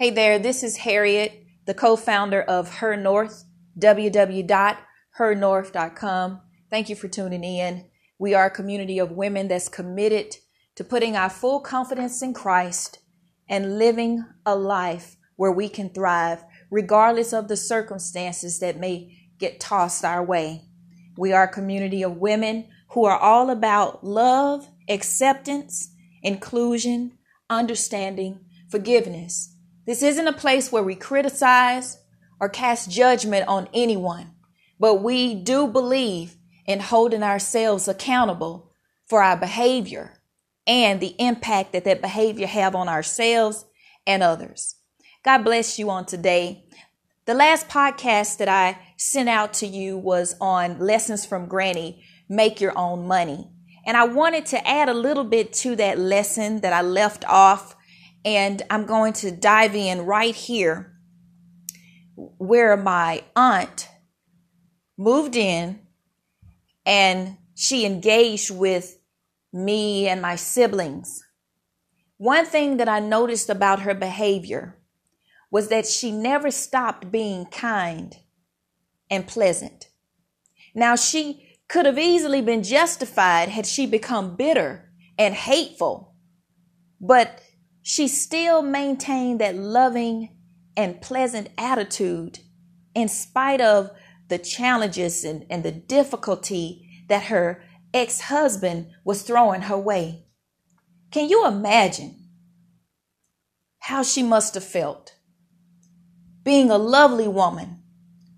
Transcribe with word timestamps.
Hey 0.00 0.08
there, 0.08 0.38
this 0.38 0.62
is 0.62 0.78
Harriet, 0.78 1.44
the 1.66 1.74
co 1.74 1.94
founder 1.94 2.40
of 2.40 2.76
Her 2.76 2.96
North, 2.96 3.44
www.hernorth.com. 3.78 6.40
Thank 6.70 6.88
you 6.88 6.96
for 6.96 7.06
tuning 7.06 7.44
in. 7.44 7.84
We 8.18 8.32
are 8.32 8.46
a 8.46 8.50
community 8.50 8.98
of 8.98 9.12
women 9.12 9.48
that's 9.48 9.68
committed 9.68 10.36
to 10.76 10.84
putting 10.84 11.16
our 11.16 11.28
full 11.28 11.60
confidence 11.60 12.22
in 12.22 12.32
Christ 12.32 13.00
and 13.46 13.76
living 13.76 14.24
a 14.46 14.56
life 14.56 15.18
where 15.36 15.52
we 15.52 15.68
can 15.68 15.90
thrive, 15.90 16.44
regardless 16.70 17.34
of 17.34 17.48
the 17.48 17.56
circumstances 17.58 18.58
that 18.60 18.80
may 18.80 19.14
get 19.36 19.60
tossed 19.60 20.02
our 20.02 20.24
way. 20.24 20.62
We 21.18 21.34
are 21.34 21.42
a 21.42 21.52
community 21.52 22.02
of 22.02 22.16
women 22.16 22.68
who 22.92 23.04
are 23.04 23.18
all 23.18 23.50
about 23.50 24.02
love, 24.02 24.66
acceptance, 24.88 25.94
inclusion, 26.22 27.18
understanding, 27.50 28.40
forgiveness 28.70 29.58
this 29.90 30.04
isn't 30.04 30.28
a 30.28 30.32
place 30.32 30.70
where 30.70 30.84
we 30.84 30.94
criticize 30.94 31.98
or 32.38 32.48
cast 32.48 32.88
judgment 32.88 33.48
on 33.48 33.68
anyone, 33.74 34.30
but 34.78 35.02
we 35.02 35.34
do 35.34 35.66
believe 35.66 36.36
in 36.64 36.78
holding 36.78 37.24
ourselves 37.24 37.88
accountable 37.88 38.70
for 39.08 39.20
our 39.20 39.36
behavior 39.36 40.22
and 40.64 41.00
the 41.00 41.16
impact 41.18 41.72
that 41.72 41.84
that 41.86 42.00
behavior 42.00 42.46
have 42.46 42.76
on 42.76 42.88
ourselves 42.88 43.64
and 44.06 44.22
others. 44.22 44.76
God 45.24 45.38
bless 45.38 45.76
you 45.76 45.90
on 45.90 46.06
today. 46.06 46.66
The 47.26 47.34
last 47.34 47.68
podcast 47.68 48.36
that 48.36 48.48
I 48.48 48.78
sent 48.96 49.28
out 49.28 49.54
to 49.54 49.66
you 49.66 49.98
was 49.98 50.36
on 50.40 50.78
lessons 50.78 51.26
from 51.26 51.48
Granny, 51.48 52.04
make 52.28 52.60
your 52.60 52.78
own 52.78 53.08
money. 53.08 53.50
And 53.84 53.96
I 53.96 54.04
wanted 54.04 54.46
to 54.46 54.68
add 54.68 54.88
a 54.88 54.94
little 54.94 55.24
bit 55.24 55.52
to 55.54 55.74
that 55.74 55.98
lesson 55.98 56.60
that 56.60 56.72
I 56.72 56.82
left 56.82 57.24
off 57.24 57.74
and 58.24 58.62
I'm 58.70 58.86
going 58.86 59.12
to 59.14 59.30
dive 59.30 59.74
in 59.74 60.02
right 60.02 60.34
here 60.34 60.92
where 62.16 62.76
my 62.76 63.24
aunt 63.34 63.88
moved 64.98 65.36
in 65.36 65.80
and 66.84 67.36
she 67.54 67.86
engaged 67.86 68.50
with 68.50 68.98
me 69.52 70.08
and 70.08 70.20
my 70.20 70.36
siblings. 70.36 71.22
One 72.18 72.44
thing 72.44 72.76
that 72.76 72.88
I 72.88 73.00
noticed 73.00 73.48
about 73.48 73.80
her 73.80 73.94
behavior 73.94 74.76
was 75.50 75.68
that 75.68 75.86
she 75.86 76.12
never 76.12 76.50
stopped 76.50 77.10
being 77.10 77.46
kind 77.46 78.14
and 79.10 79.26
pleasant. 79.26 79.88
Now, 80.74 80.94
she 80.94 81.56
could 81.68 81.86
have 81.86 81.98
easily 81.98 82.42
been 82.42 82.62
justified 82.62 83.48
had 83.48 83.66
she 83.66 83.86
become 83.86 84.36
bitter 84.36 84.90
and 85.18 85.34
hateful, 85.34 86.14
but 87.00 87.40
she 87.82 88.08
still 88.08 88.62
maintained 88.62 89.40
that 89.40 89.56
loving 89.56 90.36
and 90.76 91.00
pleasant 91.00 91.48
attitude 91.56 92.38
in 92.94 93.08
spite 93.08 93.60
of 93.60 93.90
the 94.28 94.38
challenges 94.38 95.24
and, 95.24 95.44
and 95.50 95.62
the 95.62 95.72
difficulty 95.72 96.88
that 97.08 97.24
her 97.24 97.62
ex 97.92 98.20
husband 98.20 98.86
was 99.04 99.22
throwing 99.22 99.62
her 99.62 99.78
way. 99.78 100.24
Can 101.10 101.28
you 101.28 101.46
imagine 101.46 102.28
how 103.80 104.02
she 104.02 104.22
must 104.22 104.54
have 104.54 104.64
felt? 104.64 105.16
Being 106.44 106.70
a 106.70 106.78
lovely 106.78 107.28
woman, 107.28 107.82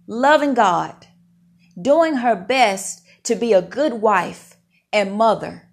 loving 0.06 0.54
God, 0.54 1.06
doing 1.80 2.16
her 2.16 2.34
best 2.34 3.02
to 3.24 3.34
be 3.34 3.52
a 3.52 3.62
good 3.62 3.94
wife 3.94 4.56
and 4.92 5.12
mother, 5.12 5.68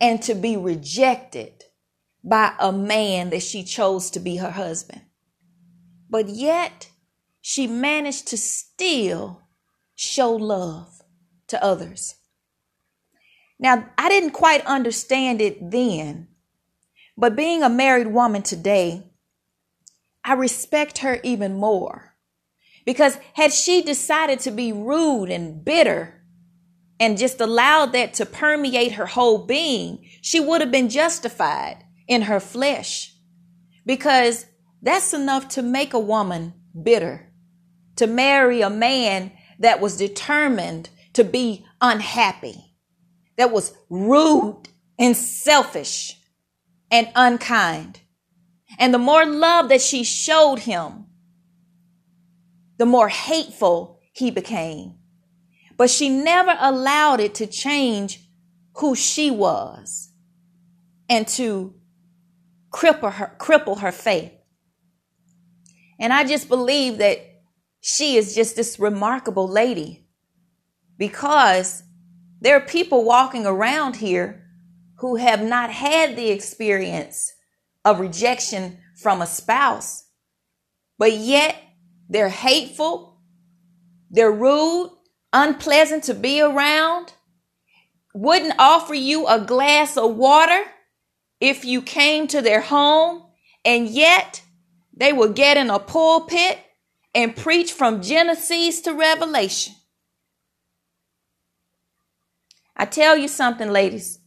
and 0.00 0.22
to 0.22 0.34
be 0.34 0.56
rejected 0.56 1.64
by 2.28 2.52
a 2.58 2.72
man 2.72 3.30
that 3.30 3.42
she 3.42 3.64
chose 3.64 4.10
to 4.10 4.20
be 4.20 4.36
her 4.36 4.50
husband. 4.50 5.02
But 6.10 6.28
yet, 6.28 6.90
she 7.40 7.66
managed 7.66 8.28
to 8.28 8.36
still 8.36 9.42
show 9.94 10.32
love 10.32 11.02
to 11.48 11.62
others. 11.62 12.16
Now, 13.58 13.88
I 13.96 14.08
didn't 14.08 14.30
quite 14.30 14.64
understand 14.66 15.40
it 15.40 15.70
then, 15.70 16.28
but 17.16 17.34
being 17.34 17.62
a 17.62 17.68
married 17.68 18.08
woman 18.08 18.42
today, 18.42 19.10
I 20.22 20.34
respect 20.34 20.98
her 20.98 21.18
even 21.24 21.56
more. 21.56 22.14
Because 22.84 23.18
had 23.34 23.52
she 23.52 23.82
decided 23.82 24.40
to 24.40 24.50
be 24.50 24.72
rude 24.72 25.30
and 25.30 25.64
bitter 25.64 26.22
and 27.00 27.18
just 27.18 27.40
allowed 27.40 27.92
that 27.92 28.14
to 28.14 28.26
permeate 28.26 28.92
her 28.92 29.06
whole 29.06 29.38
being, 29.38 30.06
she 30.22 30.40
would 30.40 30.60
have 30.60 30.70
been 30.70 30.88
justified 30.88 31.84
in 32.08 32.22
her 32.22 32.40
flesh 32.40 33.14
because 33.86 34.46
that's 34.82 35.14
enough 35.14 35.48
to 35.48 35.62
make 35.62 35.92
a 35.94 35.98
woman 35.98 36.54
bitter, 36.82 37.32
to 37.96 38.06
marry 38.06 38.60
a 38.60 38.70
man 38.70 39.32
that 39.58 39.80
was 39.80 39.96
determined 39.96 40.90
to 41.12 41.24
be 41.24 41.66
unhappy, 41.80 42.74
that 43.36 43.52
was 43.52 43.74
rude 43.88 44.68
and 44.98 45.16
selfish 45.16 46.18
and 46.90 47.08
unkind. 47.14 48.00
And 48.78 48.92
the 48.92 48.98
more 48.98 49.24
love 49.24 49.68
that 49.70 49.80
she 49.80 50.04
showed 50.04 50.60
him, 50.60 51.06
the 52.76 52.86
more 52.86 53.08
hateful 53.08 54.00
he 54.12 54.30
became. 54.30 54.94
But 55.76 55.90
she 55.90 56.08
never 56.08 56.56
allowed 56.58 57.20
it 57.20 57.34
to 57.36 57.46
change 57.46 58.20
who 58.74 58.94
she 58.94 59.30
was 59.30 60.12
and 61.08 61.26
to 61.28 61.74
cripple 62.70 63.12
her, 63.12 63.36
cripple 63.38 63.80
her 63.80 63.92
faith. 63.92 64.32
And 66.00 66.12
I 66.12 66.24
just 66.24 66.48
believe 66.48 66.98
that 66.98 67.20
she 67.80 68.16
is 68.16 68.34
just 68.34 68.56
this 68.56 68.78
remarkable 68.78 69.48
lady 69.48 70.06
because 70.96 71.82
there 72.40 72.56
are 72.56 72.60
people 72.60 73.04
walking 73.04 73.46
around 73.46 73.96
here 73.96 74.44
who 74.98 75.16
have 75.16 75.42
not 75.42 75.70
had 75.70 76.16
the 76.16 76.30
experience 76.30 77.32
of 77.84 78.00
rejection 78.00 78.78
from 79.00 79.22
a 79.22 79.26
spouse, 79.26 80.04
but 80.98 81.12
yet 81.12 81.56
they're 82.08 82.28
hateful, 82.28 83.20
they're 84.10 84.32
rude, 84.32 84.90
unpleasant 85.32 86.04
to 86.04 86.14
be 86.14 86.40
around, 86.40 87.12
wouldn't 88.14 88.54
offer 88.58 88.94
you 88.94 89.26
a 89.26 89.40
glass 89.40 89.96
of 89.96 90.16
water 90.16 90.64
if 91.40 91.64
you 91.64 91.82
came 91.82 92.26
to 92.28 92.42
their 92.42 92.60
home 92.60 93.24
and 93.64 93.88
yet 93.88 94.42
they 94.96 95.12
will 95.12 95.32
get 95.32 95.56
in 95.56 95.70
a 95.70 95.78
pulpit 95.78 96.58
and 97.14 97.36
preach 97.36 97.72
from 97.72 98.02
Genesis 98.02 98.80
to 98.82 98.92
Revelation. 98.92 99.74
I 102.76 102.84
tell 102.84 103.16
you 103.16 103.28
something, 103.28 103.70
ladies. 103.70 104.20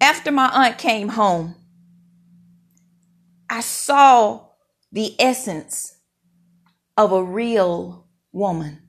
After 0.00 0.32
my 0.32 0.48
aunt 0.48 0.78
came 0.78 1.10
home, 1.10 1.54
I 3.48 3.60
saw 3.60 4.46
the 4.90 5.14
essence 5.20 5.98
of 6.96 7.12
a 7.12 7.22
real 7.22 8.06
woman. 8.32 8.88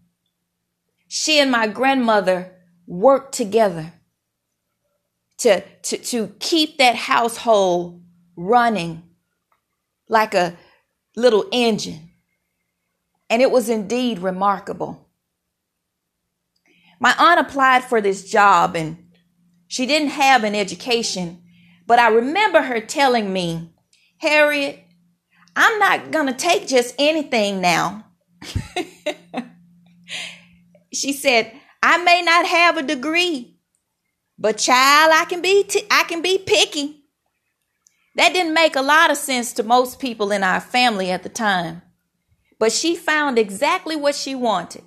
She 1.08 1.40
and 1.40 1.52
my 1.52 1.68
grandmother 1.68 2.54
worked 2.88 3.34
together 3.34 3.94
to, 5.40 5.62
to, 5.62 5.98
to 5.98 6.36
keep 6.40 6.78
that 6.78 6.96
household 6.96 8.02
running 8.36 9.04
like 10.08 10.34
a 10.34 10.58
little 11.16 11.46
engine. 11.52 12.12
And 13.30 13.42
it 13.42 13.52
was 13.52 13.70
indeed 13.70 14.20
remarkable. 14.20 15.10
My 17.00 17.16
aunt 17.18 17.40
applied 17.40 17.84
for 17.84 18.00
this 18.00 18.30
job 18.30 18.76
and 18.76 19.12
she 19.68 19.86
didn't 19.86 20.10
have 20.10 20.44
an 20.44 20.56
education, 20.56 21.42
but 21.88 22.00
I 22.00 22.10
remember 22.10 22.62
her 22.62 22.80
telling 22.80 23.34
me, 23.34 23.72
Harriet, 24.18 24.80
I'm 25.56 25.80
not 25.80 26.12
going 26.12 26.28
to 26.28 26.34
take 26.34 26.68
just 26.68 26.96
anything 26.98 27.60
now. 27.60 28.06
she 30.94 31.12
said, 31.12 31.52
I 31.82 32.02
may 32.04 32.22
not 32.22 32.46
have 32.46 32.78
a 32.78 32.84
degree, 32.84 33.53
but 34.38 34.58
child, 34.58 35.12
I 35.14 35.26
can 35.26 35.42
be 35.42 35.64
t- 35.64 35.88
I 35.90 36.04
can 36.04 36.22
be 36.22 36.38
picky. 36.38 37.04
That 38.16 38.34
didn't 38.34 38.54
make 38.54 38.76
a 38.76 38.82
lot 38.82 39.12
of 39.12 39.18
sense 39.18 39.54
to 39.54 39.64
most 39.64 40.00
people 40.00 40.32
in 40.32 40.44
our 40.44 40.60
family 40.60 41.12
at 41.12 41.24
the 41.24 41.30
time. 41.30 41.82
But 42.60 42.72
she 42.72 42.96
found 42.96 43.38
exactly 43.38 43.96
what 43.96 44.16
she 44.16 44.36
wanted. 44.36 44.84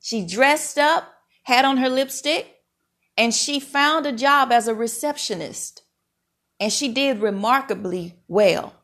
She 0.00 0.24
dressed 0.24 0.78
up, 0.78 1.12
had 1.44 1.64
on 1.64 1.78
her 1.78 1.88
lipstick, 1.88 2.46
and 3.16 3.34
she 3.34 3.58
found 3.58 4.06
a 4.06 4.12
job 4.12 4.52
as 4.52 4.68
a 4.68 4.74
receptionist. 4.74 5.82
And 6.60 6.72
she 6.72 6.88
did 6.88 7.20
remarkably 7.20 8.16
well. 8.28 8.74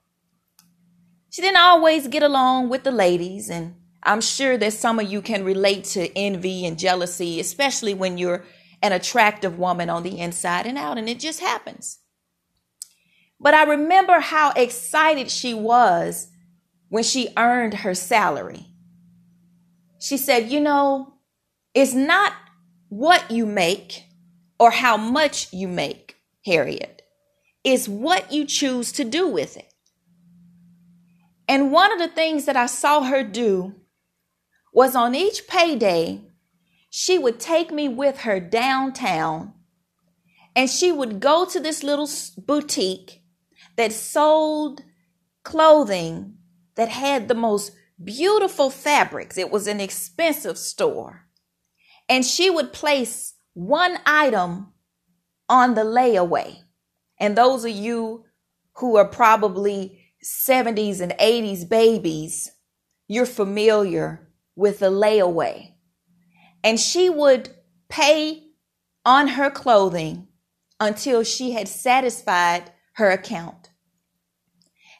She 1.31 1.43
didn't 1.43 1.59
always 1.59 2.09
get 2.09 2.23
along 2.23 2.69
with 2.69 2.85
the 2.85 2.93
ladies, 2.93 3.49
and 3.49 3.75
I'm 4.03 4.21
sure 4.21 4.57
that 4.59 4.73
some 4.73 4.99
of 4.99 5.11
you 5.11 5.23
can 5.23 5.45
relate 5.45 5.85
to 5.85 6.17
envy 6.17 6.67
and 6.67 6.79
jealousy, 6.79 7.41
especially 7.41 7.95
when 7.95 8.19
you're 8.19 8.45
an 8.85 8.93
attractive 8.93 9.59
woman 9.59 9.89
on 9.89 10.03
the 10.03 10.21
inside 10.21 10.67
and 10.67 10.77
out, 10.77 10.99
and 10.99 11.09
it 11.09 11.19
just 11.19 11.41
happens. 11.41 12.01
But 13.41 13.55
I 13.55 13.63
remember 13.65 14.21
how 14.21 14.53
excited 14.53 15.31
she 15.31 15.55
was 15.55 16.29
when 16.91 17.03
she 17.03 17.33
earned 17.39 17.75
her 17.79 17.95
salary. 17.95 18.67
She 19.99 20.19
said, 20.19 20.51
You 20.51 20.61
know, 20.61 21.15
it's 21.73 21.95
not 21.95 22.35
what 22.91 23.31
you 23.31 23.47
make 23.47 24.05
or 24.61 24.71
how 24.71 24.99
much 24.99 25.51
you 25.51 25.67
make, 25.67 26.17
Harriet. 26.45 27.01
It's 27.65 27.89
what 27.89 28.35
you 28.35 28.45
choose 28.45 28.93
to 28.93 29.05
do 29.05 29.27
with 29.27 29.57
it. 29.57 29.73
And 31.49 31.73
one 31.73 31.91
of 31.91 31.99
the 31.99 32.15
things 32.15 32.45
that 32.45 32.57
I 32.57 32.67
saw 32.67 33.05
her 33.05 33.25
do 33.25 33.77
was 34.75 34.95
on 34.95 35.15
each 35.15 35.49
payday, 35.49 36.21
she 36.97 37.19
would 37.19 37.41
take 37.41 37.73
me 37.73 37.89
with 37.89 38.21
her 38.21 38.39
downtown 38.39 39.53
and 40.55 40.71
she 40.71 40.93
would 40.93 41.19
go 41.19 41.45
to 41.45 41.59
this 41.59 41.83
little 41.83 42.09
boutique 42.39 43.21
that 43.75 43.93
sold 43.93 44.85
clothing 45.43 46.37
that 46.77 46.89
had 46.89 47.27
the 47.27 47.35
most 47.35 47.73
beautiful 48.03 48.71
fabrics. 48.71 49.37
It 49.37 49.51
was 49.51 49.67
an 49.67 49.81
expensive 49.81 50.57
store. 50.57 51.27
And 52.09 52.25
she 52.25 52.49
would 52.49 52.73
place 52.73 53.35
one 53.55 53.99
item 54.07 54.73
on 55.49 55.75
the 55.75 55.83
layaway. 55.83 56.59
And 57.19 57.37
those 57.37 57.65
of 57.65 57.73
you 57.73 58.25
who 58.75 58.95
are 58.95 59.09
probably 59.09 59.99
70s 60.23 61.01
and 61.01 61.11
80s 61.19 61.69
babies, 61.69 62.53
you're 63.09 63.27
familiar 63.27 64.29
with 64.55 64.79
the 64.79 64.93
layaway. 64.93 65.74
And 66.65 66.81
she 66.81 67.09
would 67.11 67.51
pay 67.89 68.43
on 69.05 69.29
her 69.29 69.51
clothing 69.51 70.27
until 70.81 71.23
she 71.23 71.53
had 71.53 71.69
satisfied 71.69 72.73
her 72.95 73.11
account. 73.11 73.71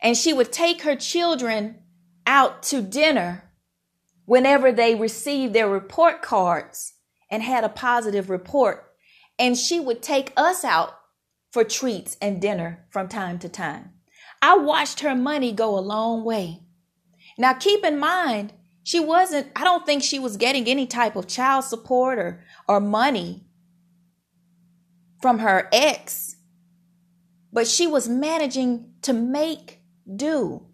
And 0.03 0.17
she 0.17 0.35
would 0.35 0.53
take 0.53 0.83
her 0.83 0.95
children 0.95 1.83
out 2.27 2.63
to 2.65 2.83
dinner 2.83 3.51
whenever 4.27 4.71
they 4.71 4.95
received 4.95 5.55
their 5.55 5.69
report 5.69 6.21
cards 6.23 6.95
and 7.31 7.43
had 7.43 7.65
a 7.65 7.69
positive 7.69 8.29
report. 8.29 8.85
And 9.39 9.57
she 9.57 9.81
would 9.81 10.03
take 10.03 10.33
us 10.37 10.65
out 10.65 10.99
for 11.51 11.65
treats 11.65 12.17
and 12.21 12.41
dinner 12.41 12.87
from 12.91 13.09
time 13.09 13.39
to 13.39 13.49
time. 13.49 13.93
I 14.43 14.59
watched 14.59 15.01
her 15.01 15.15
money 15.15 15.53
go 15.53 15.79
a 15.79 15.81
long 15.81 16.25
way. 16.25 16.61
Now, 17.39 17.55
keep 17.55 17.85
in 17.85 17.99
mind, 17.99 18.53
she 18.85 19.01
wasn't, 19.01 19.51
I 19.57 19.65
don't 19.65 19.87
think 19.87 20.03
she 20.03 20.19
was 20.19 20.37
getting 20.37 20.69
any 20.69 20.87
type 20.87 21.17
of 21.17 21.27
child 21.27 21.65
support 21.65 22.19
or, 22.19 22.45
or 22.69 22.81
money 22.81 23.47
from 25.23 25.39
her 25.39 25.71
ex, 25.73 26.37
but 27.51 27.67
she 27.67 27.87
was 27.87 28.09
managing 28.09 28.93
to 29.01 29.15
make 29.15 29.81
do. 30.15 30.67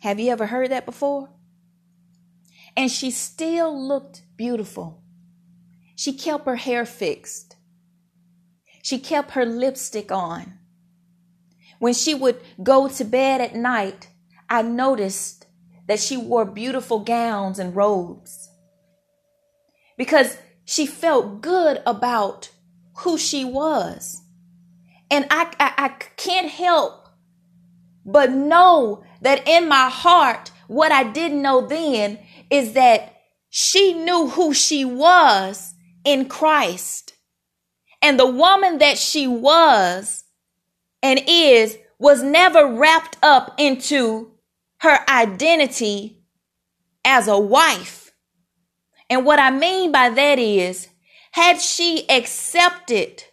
Have 0.00 0.20
you 0.20 0.30
ever 0.30 0.46
heard 0.46 0.70
that 0.70 0.84
before? 0.84 1.30
And 2.76 2.90
she 2.90 3.10
still 3.10 3.74
looked 3.88 4.22
beautiful. 4.36 5.02
She 5.94 6.12
kept 6.12 6.44
her 6.44 6.56
hair 6.56 6.84
fixed. 6.84 7.56
She 8.82 8.98
kept 8.98 9.30
her 9.30 9.46
lipstick 9.46 10.12
on. 10.12 10.58
When 11.78 11.94
she 11.94 12.12
would 12.12 12.38
go 12.62 12.86
to 12.88 13.04
bed 13.04 13.40
at 13.40 13.54
night, 13.54 14.08
I 14.50 14.60
noticed 14.60 15.45
that 15.86 16.00
she 16.00 16.16
wore 16.16 16.44
beautiful 16.44 17.00
gowns 17.00 17.58
and 17.58 17.74
robes 17.76 18.50
because 19.96 20.36
she 20.64 20.86
felt 20.86 21.40
good 21.40 21.80
about 21.86 22.50
who 22.98 23.16
she 23.16 23.44
was. 23.44 24.22
And 25.10 25.26
I, 25.30 25.52
I, 25.60 25.72
I 25.78 25.88
can't 26.16 26.50
help 26.50 27.08
but 28.04 28.30
know 28.30 29.04
that 29.20 29.46
in 29.46 29.68
my 29.68 29.88
heart, 29.88 30.50
what 30.68 30.92
I 30.92 31.04
didn't 31.04 31.42
know 31.42 31.66
then 31.66 32.18
is 32.50 32.72
that 32.72 33.14
she 33.50 33.94
knew 33.94 34.28
who 34.28 34.54
she 34.54 34.84
was 34.84 35.74
in 36.04 36.28
Christ. 36.28 37.14
And 38.02 38.18
the 38.18 38.30
woman 38.30 38.78
that 38.78 38.98
she 38.98 39.26
was 39.26 40.24
and 41.02 41.20
is 41.26 41.78
was 41.98 42.22
never 42.22 42.66
wrapped 42.66 43.16
up 43.22 43.54
into 43.58 44.32
her 44.86 44.98
identity 45.08 46.22
as 47.04 47.26
a 47.26 47.38
wife. 47.38 48.12
And 49.10 49.24
what 49.24 49.40
I 49.40 49.50
mean 49.50 49.90
by 49.90 50.10
that 50.10 50.38
is, 50.38 50.88
had 51.32 51.60
she 51.60 52.08
accepted 52.08 53.24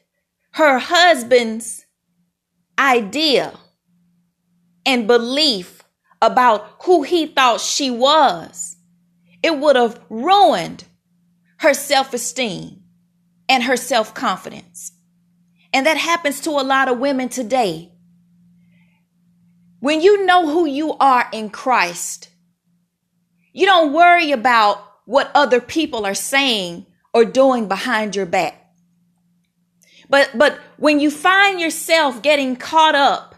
her 0.54 0.80
husband's 0.80 1.86
idea 2.78 3.54
and 4.84 5.06
belief 5.08 5.84
about 6.24 6.78
who 6.86 7.04
he 7.04 7.28
thought 7.28 7.62
she 7.62 7.92
was, 7.92 8.76
it 9.44 9.60
would 9.60 9.76
have 9.76 10.02
ruined 10.10 10.86
her 11.60 11.76
self 11.76 12.16
esteem 12.16 12.82
and 13.48 13.64
her 13.64 13.78
self 13.78 14.16
confidence. 14.16 14.92
And 15.72 15.86
that 15.86 15.98
happens 15.98 16.42
to 16.42 16.50
a 16.50 16.66
lot 16.66 16.90
of 16.90 16.98
women 16.98 17.30
today. 17.30 17.93
When 19.84 20.00
you 20.00 20.26
know 20.26 20.48
who 20.48 20.66
you 20.66 20.94
are 20.94 21.28
in 21.34 21.50
Christ, 21.50 22.30
you 23.52 23.66
don't 23.66 23.92
worry 23.92 24.32
about 24.32 24.82
what 25.04 25.30
other 25.36 25.60
people 25.60 26.06
are 26.06 26.14
saying 26.14 26.86
or 27.14 27.26
doing 27.26 27.68
behind 27.68 28.16
your 28.16 28.26
back. 28.26 28.66
But 30.10 30.30
but 30.36 30.58
when 30.78 31.02
you 31.02 31.12
find 31.12 31.60
yourself 31.60 32.22
getting 32.22 32.56
caught 32.56 32.96
up 32.96 33.36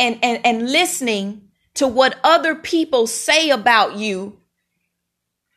and, 0.00 0.18
and, 0.20 0.44
and 0.44 0.68
listening 0.68 1.42
to 1.74 1.86
what 1.86 2.18
other 2.24 2.56
people 2.56 3.06
say 3.06 3.50
about 3.50 3.94
you, 3.96 4.40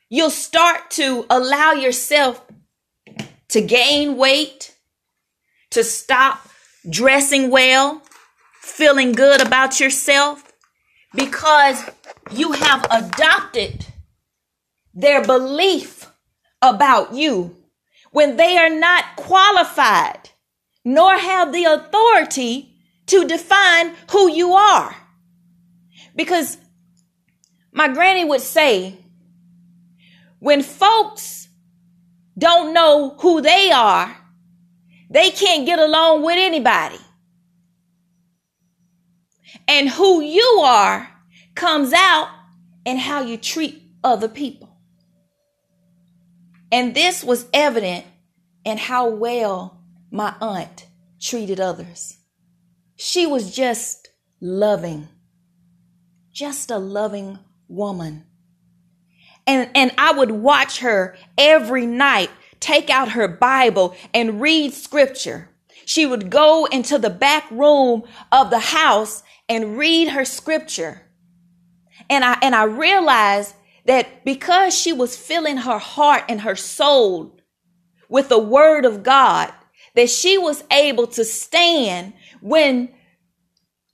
you'll 0.07 0.29
start 0.29 0.91
to 0.91 1.25
allow 1.31 1.71
yourself 1.71 2.45
to 3.47 3.59
gain 3.59 4.17
weight, 4.17 4.75
to 5.71 5.83
stop 5.83 6.47
dressing 6.87 7.49
well, 7.49 8.03
feeling 8.61 9.11
good 9.11 9.41
about 9.45 9.79
yourself 9.79 10.43
because 11.15 11.83
you 12.31 12.51
have 12.53 12.85
adopted 12.91 13.85
their 14.93 15.25
belief 15.25 16.11
about 16.61 17.13
you 17.13 17.55
when 18.11 18.37
they 18.37 18.57
are 18.57 18.69
not 18.69 19.15
qualified 19.15 20.29
nor 20.85 21.17
have 21.17 21.51
the 21.51 21.63
authority 21.65 22.75
to 23.07 23.27
define 23.27 23.93
who 24.11 24.31
you 24.31 24.53
are. 24.53 24.95
Because 26.15 26.57
my 27.71 27.87
granny 27.87 28.25
would 28.25 28.41
say, 28.41 28.95
when 30.39 30.61
folks 30.61 31.49
don't 32.37 32.73
know 32.73 33.15
who 33.19 33.41
they 33.41 33.71
are, 33.71 34.15
they 35.09 35.29
can't 35.31 35.65
get 35.65 35.79
along 35.79 36.23
with 36.23 36.37
anybody. 36.37 37.00
And 39.67 39.89
who 39.89 40.21
you 40.21 40.61
are 40.63 41.09
comes 41.55 41.93
out 41.93 42.29
in 42.85 42.97
how 42.97 43.21
you 43.21 43.37
treat 43.37 43.81
other 44.03 44.27
people. 44.27 44.77
And 46.71 46.95
this 46.95 47.23
was 47.23 47.45
evident 47.53 48.05
in 48.63 48.77
how 48.77 49.09
well 49.09 49.81
my 50.09 50.33
aunt 50.39 50.85
treated 51.19 51.59
others. 51.59 52.17
She 52.95 53.25
was 53.25 53.55
just 53.55 54.09
loving, 54.39 55.07
just 56.31 56.71
a 56.71 56.77
loving 56.77 57.39
woman. 57.67 58.25
And, 59.47 59.69
and 59.75 59.91
I 59.97 60.13
would 60.13 60.31
watch 60.31 60.79
her 60.79 61.17
every 61.37 61.85
night 61.85 62.29
take 62.59 62.89
out 62.89 63.09
her 63.09 63.27
Bible 63.27 63.95
and 64.13 64.39
read 64.39 64.73
scripture. 64.73 65.49
She 65.85 66.05
would 66.05 66.29
go 66.29 66.65
into 66.65 66.97
the 66.97 67.09
back 67.09 67.49
room 67.51 68.03
of 68.31 68.49
the 68.49 68.59
house 68.59 69.23
and 69.49 69.77
read 69.77 70.09
her 70.09 70.25
scripture. 70.25 71.01
And 72.09 72.23
I, 72.23 72.37
and 72.41 72.55
I 72.55 72.63
realized 72.63 73.55
that 73.85 74.23
because 74.23 74.77
she 74.77 74.93
was 74.93 75.17
filling 75.17 75.57
her 75.57 75.79
heart 75.79 76.23
and 76.29 76.41
her 76.41 76.55
soul 76.55 77.37
with 78.09 78.29
the 78.29 78.39
word 78.39 78.85
of 78.85 79.03
God, 79.03 79.51
that 79.95 80.09
she 80.09 80.37
was 80.37 80.63
able 80.71 81.07
to 81.07 81.25
stand 81.25 82.13
when 82.41 82.93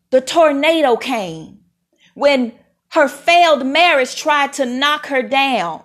the 0.10 0.22
tornado 0.22 0.96
came, 0.96 1.60
when 2.14 2.54
her 2.92 3.08
failed 3.08 3.66
marriage 3.66 4.16
tried 4.16 4.54
to 4.54 4.66
knock 4.66 5.08
her 5.08 5.22
down. 5.22 5.84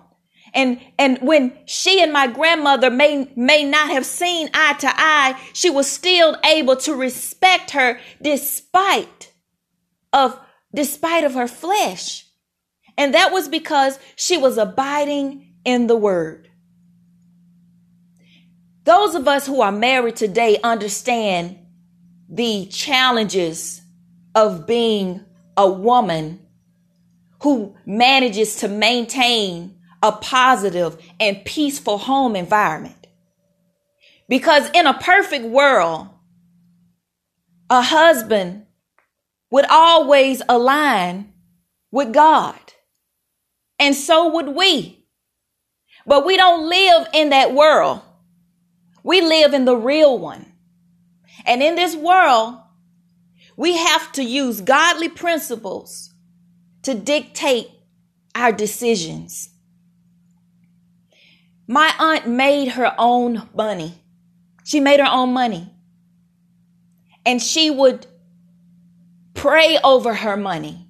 And, 0.53 0.79
and 0.99 1.17
when 1.19 1.57
she 1.65 2.01
and 2.01 2.13
my 2.13 2.27
grandmother 2.27 2.91
may, 2.91 3.31
may 3.35 3.63
not 3.63 3.89
have 3.89 4.05
seen 4.05 4.49
eye 4.53 4.73
to 4.79 4.87
eye, 4.89 5.39
she 5.53 5.69
was 5.69 5.89
still 5.89 6.37
able 6.43 6.75
to 6.77 6.93
respect 6.93 7.71
her 7.71 7.99
despite 8.21 9.31
of 10.11 10.39
despite 10.75 11.23
of 11.23 11.33
her 11.33 11.47
flesh. 11.47 12.25
And 12.97 13.13
that 13.13 13.31
was 13.31 13.47
because 13.47 13.99
she 14.15 14.37
was 14.37 14.57
abiding 14.57 15.55
in 15.65 15.87
the 15.87 15.95
word. 15.95 16.49
Those 18.83 19.15
of 19.15 19.27
us 19.27 19.47
who 19.47 19.61
are 19.61 19.71
married 19.71 20.15
today 20.15 20.59
understand 20.63 21.57
the 22.29 22.65
challenges 22.67 23.81
of 24.35 24.67
being 24.67 25.23
a 25.55 25.69
woman 25.69 26.39
who 27.41 27.75
manages 27.85 28.57
to 28.57 28.67
maintain 28.67 29.75
a 30.03 30.11
positive 30.11 30.97
and 31.19 31.43
peaceful 31.45 31.97
home 31.97 32.35
environment. 32.35 33.07
Because 34.27 34.69
in 34.71 34.85
a 34.85 34.93
perfect 34.93 35.45
world, 35.45 36.09
a 37.69 37.81
husband 37.81 38.65
would 39.49 39.65
always 39.69 40.41
align 40.49 41.33
with 41.91 42.13
God. 42.13 42.59
And 43.79 43.95
so 43.95 44.33
would 44.33 44.49
we. 44.49 45.05
But 46.05 46.25
we 46.25 46.35
don't 46.35 46.69
live 46.69 47.07
in 47.13 47.29
that 47.29 47.53
world. 47.53 48.01
We 49.03 49.21
live 49.21 49.53
in 49.53 49.65
the 49.65 49.77
real 49.77 50.19
one. 50.19 50.51
And 51.45 51.63
in 51.63 51.75
this 51.75 51.95
world, 51.95 52.57
we 53.55 53.77
have 53.77 54.11
to 54.13 54.23
use 54.23 54.59
godly 54.61 55.09
principles 55.09 56.13
to 56.83 56.93
dictate 56.93 57.69
our 58.35 58.51
decisions. 58.51 59.49
My 61.67 61.93
aunt 61.97 62.27
made 62.27 62.69
her 62.69 62.93
own 62.97 63.49
money. 63.55 64.01
She 64.63 64.79
made 64.79 64.99
her 64.99 65.09
own 65.09 65.33
money. 65.33 65.71
And 67.25 67.41
she 67.41 67.69
would 67.69 68.05
pray 69.33 69.79
over 69.83 70.13
her 70.13 70.37
money. 70.37 70.87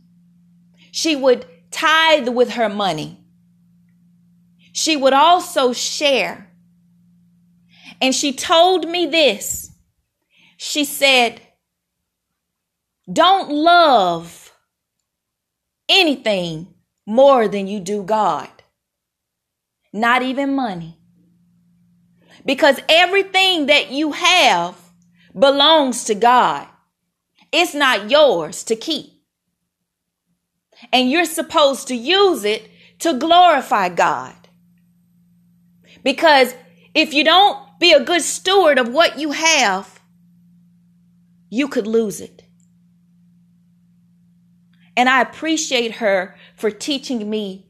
She 0.92 1.16
would 1.16 1.46
tithe 1.72 2.30
with 2.30 2.52
her 2.52 2.70
money. 2.70 3.20
She 4.74 4.98
would 4.98 5.14
also 5.14 5.74
share. 5.74 6.52
And 8.02 8.14
she 8.14 8.34
told 8.34 8.88
me 8.88 9.06
this. 9.06 9.72
She 10.58 10.86
said, 10.86 11.42
Don't 13.12 13.52
love 13.52 14.52
anything 15.88 16.74
more 17.06 17.48
than 17.48 17.68
you 17.68 17.80
do 17.80 18.04
God, 18.04 18.50
not 19.94 20.24
even 20.24 20.56
money. 20.56 20.98
Because 22.46 22.80
everything 22.90 23.68
that 23.68 23.92
you 23.92 24.12
have 24.12 24.76
belongs 25.38 26.06
to 26.06 26.16
God, 26.16 26.68
it's 27.52 27.74
not 27.74 28.10
yours 28.10 28.64
to 28.66 28.76
keep. 28.76 29.12
And 30.92 31.10
you're 31.10 31.26
supposed 31.26 31.88
to 31.88 31.96
use 31.96 32.44
it 32.44 32.70
to 33.00 33.14
glorify 33.14 33.90
God. 33.90 34.36
Because 36.04 36.54
if 36.94 37.14
you 37.14 37.24
don't 37.24 37.58
be 37.80 37.94
a 37.94 38.04
good 38.04 38.22
steward 38.22 38.78
of 38.78 38.90
what 38.90 39.20
you 39.20 39.32
have, 39.32 40.02
you 41.50 41.68
could 41.68 41.88
lose 41.88 42.20
it. 42.20 42.44
And 44.98 45.08
I 45.08 45.22
appreciate 45.22 45.96
her 45.96 46.36
for 46.56 46.70
teaching 46.70 47.30
me 47.30 47.68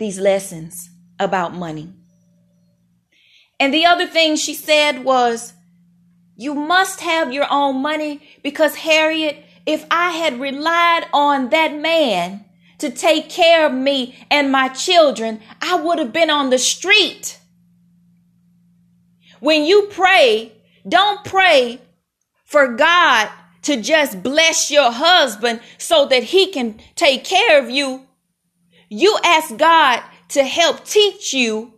these 0.00 0.18
lessons 0.18 0.90
about 1.20 1.54
money. 1.54 1.92
And 3.60 3.72
the 3.72 3.86
other 3.86 4.08
thing 4.08 4.34
she 4.34 4.54
said 4.54 5.04
was, 5.04 5.52
You 6.34 6.54
must 6.54 7.02
have 7.02 7.32
your 7.32 7.46
own 7.48 7.80
money 7.80 8.22
because, 8.42 8.74
Harriet, 8.74 9.44
if 9.66 9.84
I 9.90 10.10
had 10.10 10.40
relied 10.40 11.06
on 11.12 11.50
that 11.50 11.76
man 11.76 12.46
to 12.78 12.90
take 12.90 13.28
care 13.28 13.66
of 13.66 13.72
me 13.72 14.26
and 14.30 14.50
my 14.50 14.68
children, 14.68 15.40
I 15.60 15.76
would 15.76 15.98
have 15.98 16.12
been 16.12 16.30
on 16.30 16.50
the 16.50 16.58
street. 16.58 17.38
When 19.38 19.64
you 19.64 19.88
pray, 19.90 20.52
don't 20.88 21.22
pray 21.24 21.80
for 22.46 22.68
God 22.74 23.28
to 23.62 23.80
just 23.80 24.22
bless 24.22 24.70
your 24.70 24.90
husband 24.90 25.60
so 25.76 26.06
that 26.06 26.24
he 26.24 26.50
can 26.50 26.80
take 26.96 27.24
care 27.24 27.62
of 27.62 27.70
you. 27.70 28.06
You 28.90 29.16
ask 29.24 29.56
God 29.56 30.02
to 30.30 30.42
help 30.42 30.84
teach 30.84 31.32
you 31.32 31.74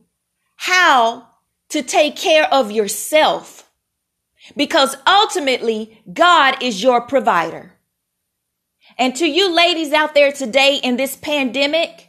how 0.57 1.29
to 1.69 1.83
take 1.83 2.17
care 2.17 2.45
of 2.53 2.73
yourself 2.73 3.71
because 4.57 4.97
ultimately 5.07 6.03
God 6.11 6.63
is 6.63 6.83
your 6.83 7.03
provider. 7.03 7.75
And 8.97 9.15
to 9.17 9.27
you 9.27 9.55
ladies 9.55 9.93
out 9.93 10.15
there 10.15 10.33
today 10.33 10.81
in 10.83 10.97
this 10.97 11.15
pandemic, 11.15 12.09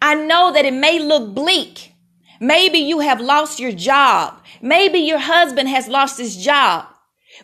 I 0.00 0.14
know 0.14 0.50
that 0.54 0.64
it 0.64 0.74
may 0.74 0.98
look 0.98 1.34
bleak. 1.34 1.92
Maybe 2.40 2.78
you 2.78 3.00
have 3.00 3.20
lost 3.20 3.60
your 3.60 3.72
job. 3.72 4.40
Maybe 4.62 4.98
your 5.00 5.18
husband 5.18 5.68
has 5.68 5.88
lost 5.88 6.16
his 6.16 6.42
job. 6.42 6.86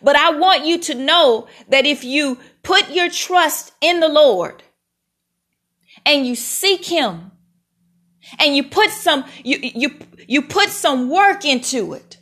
But 0.03 0.17
I 0.17 0.31
want 0.31 0.65
you 0.65 0.79
to 0.79 0.95
know 0.95 1.49
that 1.69 1.85
if 1.85 2.03
you 2.03 2.39
put 2.63 2.91
your 2.91 3.11
trust 3.11 3.73
in 3.83 4.01
the 4.01 4.09
Lord 4.09 4.63
and 6.07 6.27
you 6.27 6.35
seek 6.35 6.87
him 6.87 7.33
and 8.39 8.57
you 8.57 8.65
put 8.65 8.91
some 8.91 9.25
you 9.45 9.59
you 9.61 9.99
you 10.27 10.43
put 10.43 10.71
some 10.71 11.11
work 11.11 11.45
into 11.45 11.93
it 11.93 12.17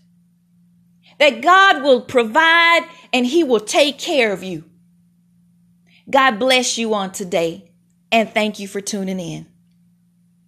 that 1.18 1.42
God 1.42 1.82
will 1.82 2.00
provide 2.00 2.88
and 3.12 3.24
he 3.24 3.44
will 3.44 3.60
take 3.60 3.98
care 3.98 4.32
of 4.32 4.42
you. 4.42 4.64
God 6.10 6.38
bless 6.38 6.76
you 6.76 6.92
on 6.94 7.12
today 7.12 7.70
and 8.10 8.28
thank 8.28 8.58
you 8.58 8.66
for 8.66 8.80
tuning 8.80 9.20
in. 9.20 9.46